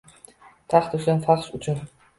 [0.75, 1.89] Taxt uchun, fahsh uchun